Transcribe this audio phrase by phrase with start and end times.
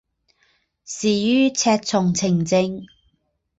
[0.83, 2.87] 仕于赤松晴政。